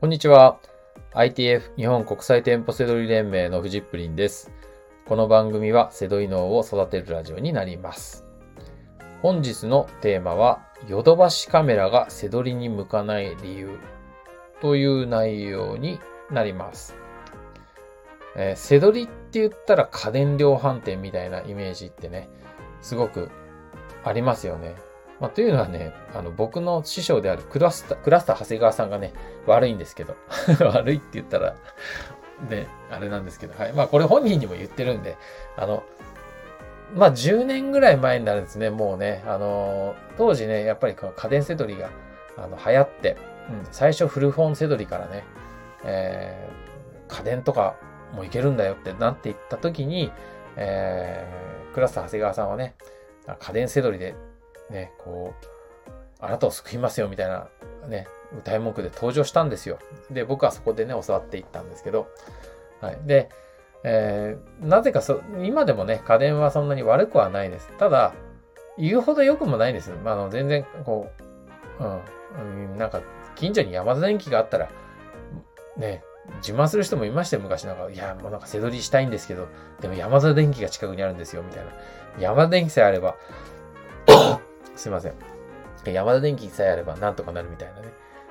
[0.00, 0.58] こんにちは。
[1.12, 4.50] ITF 日本国際店舗セドリ連盟のフジップリンです。
[5.04, 8.24] この番組はセドリ脳を育てるラジオになります。
[9.20, 13.78] 本日のテーマは、ヨドバシカメラがセドリに向かない理由
[14.62, 16.96] という内容になります。
[18.36, 22.30] えーセドリって言ったら家電量販店みたいなイメージってね、
[22.80, 23.30] すごく
[24.02, 24.76] ありますよね。
[25.20, 29.12] まあ、というのはね、あの、僕の師匠であるクラスタ、クラスター長谷川さんがね、
[29.46, 30.16] 悪いんですけど。
[30.72, 31.54] 悪いって言ったら、
[32.48, 33.72] ね、あれなんですけど、はい。
[33.74, 35.18] まあ、これ本人にも言ってるんで、
[35.56, 35.82] あの、
[36.94, 39.22] まあ、10年ぐらい前になるんですね、もうね。
[39.26, 41.90] あの、当時ね、やっぱりこの家電セドリが、
[42.38, 43.16] あの、流行って、
[43.50, 45.24] うん、最初フルフォンセドリからね、
[45.84, 47.76] えー、家電とか
[48.14, 50.10] もいけるんだよってなっていった時に、
[50.56, 52.74] えー、クラスター長谷川さんはね、
[53.38, 54.14] 家電セドリで
[54.70, 57.48] ね、こう、あなたを救いますよみたいな
[57.88, 58.06] ね、
[58.38, 59.78] 歌い文句で登場したんですよ。
[60.10, 62.08] で、僕はそこでね、教わっていったんですけど、
[62.80, 62.98] はい。
[63.04, 63.28] で、
[63.82, 67.70] えー、なぜかそ、今でもね、家電はそんなに悪くはないです。
[67.78, 68.12] ただ、
[68.78, 69.90] 言うほど良くもないんです。
[70.04, 71.10] まあ、あの、全然、こ
[71.80, 73.00] う、うん、なんか、
[73.34, 74.68] 近所に山田電機があったら、
[75.76, 76.04] ね、
[76.36, 77.90] 自慢する人もいましたよ、昔なんか。
[77.90, 79.48] いや、もうなんか背取りしたいんですけど、
[79.80, 81.72] でも山田電機が近くにあるんですよ、みたいな。
[82.18, 83.16] 山田電機さえあれば、
[84.80, 85.14] すいません。
[85.84, 87.88] 山田電機さえあればなんとかなるみたいなね。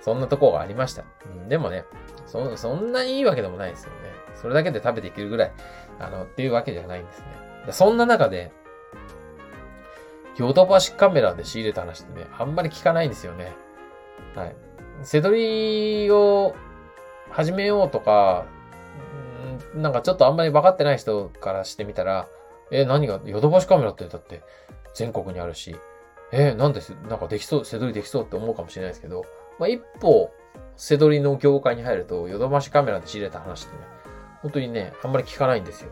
[0.00, 1.04] そんなとこがありました。
[1.24, 1.84] うん、でもね
[2.26, 3.98] そ、そんなにいいわけでもないですよね。
[4.34, 5.52] それだけで食べていけるぐらい、
[6.00, 7.26] あの、っていうわけじゃないんですね。
[7.70, 8.50] そんな中で、
[10.36, 13.52] ヨドバシカメラで仕入れた話ってね、あんまり聞かないんですよね。
[14.34, 14.56] はい。
[15.04, 16.56] 背取りを
[17.30, 18.46] 始めようとか、
[19.76, 22.26] んなんかちょっとあんまり分かってない人からしてみたら、
[22.72, 24.42] え、何が、ヨドバシカメラってだって
[24.94, 25.76] 全国にあるし、
[26.32, 29.24] えなんで、なんかできそう、背取りできそうって思うかもしれないですけど、
[29.58, 30.32] まあ、一歩、
[30.76, 33.82] 背取りの業界に入ると、ヨドバシカメラで仕入れた話ってね、
[34.40, 35.90] 本当にね、あんまり聞かないんですよ。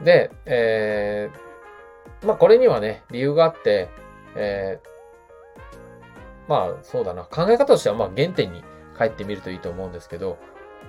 [0.00, 0.04] うん。
[0.04, 3.88] で、えー、まあこれにはね、理由があって、
[4.34, 8.64] えー、まあそうだな、考え方としてはま原点に
[8.98, 10.38] 帰ってみるといいと思うんですけど、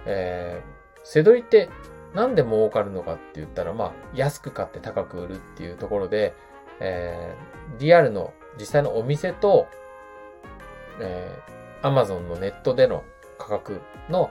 [0.05, 1.69] えー、背取りって
[2.13, 6.33] なんで儲かるのかって言ったら、まあ安く買って高く売るっていうところで、
[6.79, 9.67] えー、リアルの実際のお店と、
[10.99, 13.03] えー、Amazon のネットでの
[13.37, 14.29] 価格の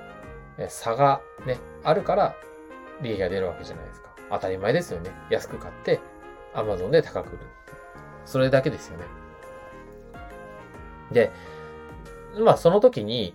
[0.68, 2.36] 差がね、あるから
[3.00, 4.14] 利益が出るわけじゃないですか。
[4.30, 5.10] 当たり前ですよね。
[5.30, 6.00] 安く買って、
[6.54, 7.38] Amazon で高く売る。
[8.24, 9.04] それだけですよね。
[11.10, 11.30] で、
[12.38, 13.34] まあその時に、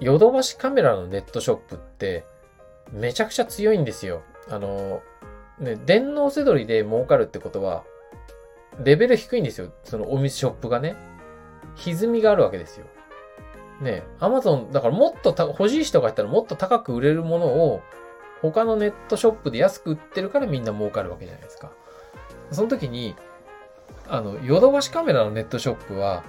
[0.00, 2.24] ヨドバシカメラのネットショップって、
[2.92, 4.22] めちゃくちゃ強いんですよ。
[4.50, 5.02] あの、
[5.58, 7.84] ね、電脳せどりで儲かるってことは、
[8.82, 9.72] レベル低いんですよ。
[9.84, 10.96] そのお店ショップがね。
[11.76, 12.86] 歪みがあるわけですよ。
[13.80, 17.82] ねアマゾン、だからもっと欲しい人がいたらもっと高く売れるものを
[18.40, 21.72] 他のネットショップで安く売ってるからみんな儲かるわけじゃないですか。
[22.50, 23.16] その時に、
[24.08, 26.22] あの、ヨドバシカメラのネットショップは、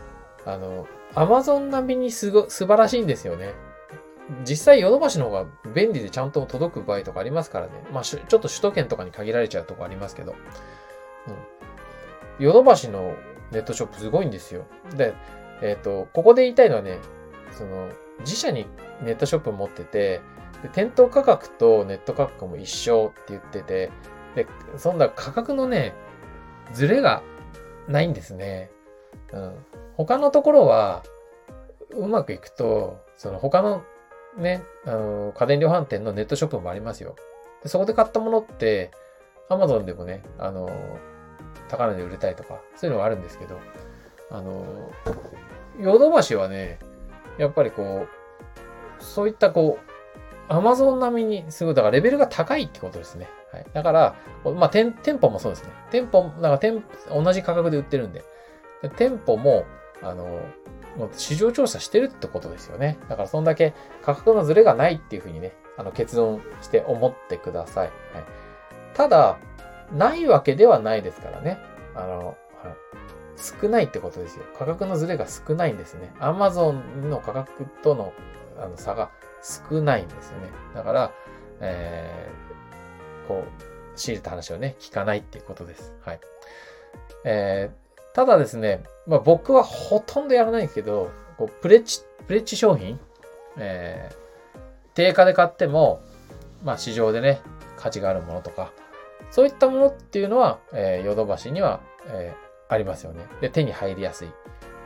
[0.45, 3.53] あの、アマゾン並みにすご、素晴らしいんですよね。
[4.47, 5.45] 実際ヨドバシの方が
[5.75, 7.73] 便利でちゃんと届く場合とかありますからね。
[7.91, 10.35] まあ、ちょっと首都圏とかに限られちゃうとこありますけど。
[11.27, 11.54] うん。
[12.39, 13.15] ヨドバシの
[13.51, 14.65] ネットショップすごいんですよ。
[14.95, 15.13] で、
[15.61, 16.99] えっ、ー、と、ここで言いたいのはね、
[17.51, 18.65] その、自社に
[19.01, 20.21] ネットショップ持ってて、
[20.63, 23.91] で店頭価格とネット価格も一緒って言ってて、
[24.35, 24.47] で、
[24.77, 25.93] そんな価格のね、
[26.73, 27.21] ズレが
[27.87, 28.69] ないんですね。
[29.31, 29.55] うん。
[29.95, 31.03] 他のところは、
[31.91, 33.83] うまくいくと、その他の
[34.37, 37.15] ね、あの、家電量販店のネットショップもありますよ。
[37.63, 38.91] でそこで買ったものって、
[39.49, 40.69] アマゾンでもね、あの、
[41.69, 43.59] 高値で売れたりとか、そういうのがあるんですけど、
[44.31, 44.91] あの、
[45.79, 46.79] ヨドバシはね、
[47.37, 48.07] やっぱりこ
[48.99, 49.95] う、そういったこう、
[50.47, 53.27] アマゾン並みに、すごい、だからレベルが高いってことですね。
[53.51, 53.65] はい。
[53.73, 55.69] だから、まあ、店、店舗もそうですね。
[55.91, 58.23] 店舗、だか店、同じ価格で売ってるんで。
[58.81, 59.65] で店舗も、
[60.03, 60.41] あの、
[61.13, 62.97] 市場調査してるってことですよね。
[63.09, 67.87] だからそんだけ価格のズレがないっていうふうにね、あの結論して思ってください。
[68.13, 68.23] はい。
[68.93, 69.37] ただ、
[69.93, 71.57] ないわけではないですからね。
[71.95, 72.35] あの、はい、
[73.61, 74.45] 少ないってことですよ。
[74.57, 76.13] 価格のズレが少ないんですね。
[76.19, 78.13] アマゾンの価格との
[78.57, 79.09] あの差が
[79.69, 80.49] 少ないんですよね。
[80.73, 81.11] だから、
[81.59, 85.93] えー、こう、仕入れた話をね、聞かないっていうことです。
[86.01, 86.19] はい。
[87.23, 92.99] えー、ただですね、まあ僕はほとんどやらないんですけど、こうプレッチ、プレッチ商品、
[93.57, 94.57] えー、
[94.95, 96.01] 定価で買っても、
[96.63, 97.41] まあ市場でね、
[97.77, 98.71] 価値があるものとか、
[99.35, 103.25] そういったものっていうのは、え、ヨドバシには、えー、ありますよね。
[103.41, 104.29] で、手に入りやすい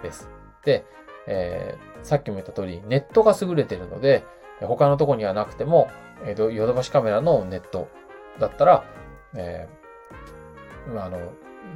[0.02, 0.28] です。
[0.66, 0.88] で、
[1.28, 4.24] えー、さっきも言った通り、ネットが優れてるので、
[4.62, 5.88] 他のとこにはなくても、
[6.24, 7.90] えー、ヨドバシカメラのネット
[8.40, 8.84] だったら、
[9.36, 11.20] えー、あの、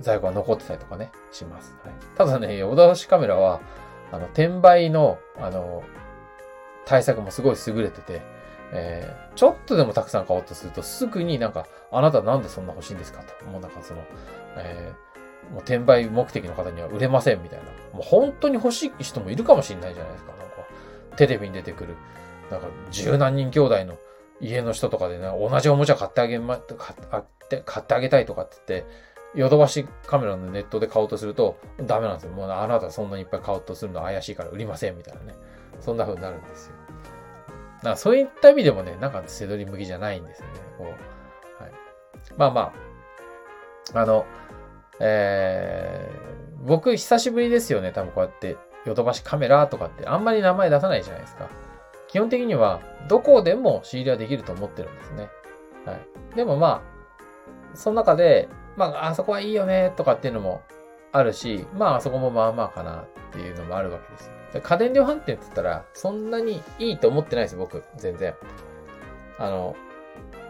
[0.01, 1.75] 在庫が残ってたりとかね、します。
[1.83, 3.61] はい、ただね、ヨドバシカメラは、
[4.11, 5.83] あの、転売の、あの、
[6.85, 8.23] 対策もすごい優れてて、
[8.75, 13.45] えー、ちょっとでもたくさん買おうとすると、すぐになんか、あなたなんでそんな欲しいんですかと。
[13.45, 14.01] もうなんかその、
[14.57, 17.65] えー、もう転売目的の方には売れませんみたいな。
[17.93, 20.31] もう本当に欲しい人もいるかもしれないじゃないですか。
[20.31, 20.45] なんか、
[21.17, 21.95] テレビに出てくる、
[22.49, 23.95] なんか十何人兄弟の
[24.41, 32.33] 家の人とかでね、同じおもちゃ買ってあげま、買って買ってあげたいとかって言って、ヨドバシカメラのネットで買おうとするとダメなんですよ。
[32.33, 35.33] もうあなたそんなにいっぱい買おうとするの怪しいから売りませんみたいなね。
[35.79, 36.75] そんな風になるんですよ。
[37.83, 40.53] だかそういった意味でもね、なんか背取り向きじゃないんですよね。
[40.77, 41.71] こうはい、
[42.37, 42.73] まあま
[43.93, 44.25] あ、あの、
[44.99, 47.91] えー、僕久しぶりですよね。
[47.91, 51.49] 多分こうやってヨドバシカメラとかってあんまり名前出さないじゃないですか。
[52.07, 55.29] 基本的にはどこでも仕入れはできると思ってるんですね。
[55.85, 56.35] はい。
[56.35, 56.83] でもま
[57.73, 58.47] あ、その中で、
[58.77, 60.61] まあ、あそこはいいよねとかっていうのも
[61.13, 64.61] あるし、まあ、そこもまあまあかなっていうのもあるわけですよ。
[64.61, 67.83] 家電量販店って言ったら、そんなにいいと思ってないです、僕。
[67.97, 68.33] 全然。
[69.39, 69.75] あの、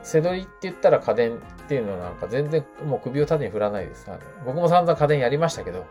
[0.02, 4.10] 背取りって言ったら家電っていうのなんか全然もう首を縦に振らないです。
[4.46, 5.86] 僕も散々家電やりましたけど、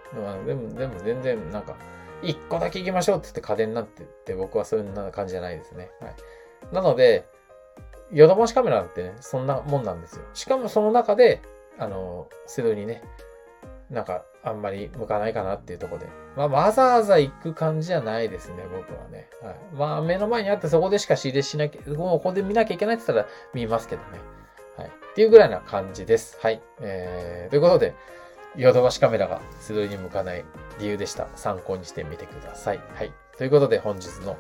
[0.47, 1.77] でも、でも全然なんか、
[2.23, 5.91] 一個だけ行きましょうって言って家電になんてって僕はそういう感じじゃないですね。
[6.01, 6.15] はい。
[6.73, 7.27] なので、
[8.13, 10.25] ヨドバシカメラってね、そんなもんなんですよ。
[10.35, 11.41] しかもその中で、
[11.79, 13.03] あの、セドにね、
[13.93, 16.07] なんか、あんまり向かないかなっていうとこで。
[16.35, 19.29] まあ、わざわざ行く感じじゃないですね、僕はね。
[19.43, 19.57] はい。
[19.75, 24.09] まあ、目の前にあってそこでしか仕入れしなきゃ、もうここで見なきゃいけないって言ったら見ますけどね。
[24.79, 24.89] はい。
[24.89, 26.39] っていうぐらいな感じです。
[26.41, 26.63] はい。
[26.81, 27.95] えー、ということで、
[28.57, 30.45] ヨドバシカメラがセドに向かない
[30.79, 31.29] 理由でした。
[31.37, 32.81] 参考にしてみてください。
[32.95, 33.13] はい。
[33.37, 34.37] ということで、本日の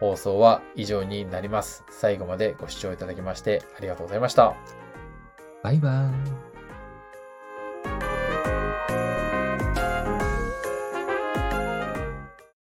[0.00, 1.84] 放送は以上になります。
[1.90, 4.54] 最後までご視聴いただきましてありがとうございました。
[5.62, 6.55] バイバーイ。